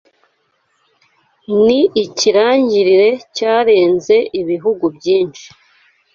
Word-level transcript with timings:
Ni 1.65 1.79
ikirangirire 2.03 3.09
cyarenze 3.35 4.15
ibihugu 4.41 4.85
byinshi 4.95 5.45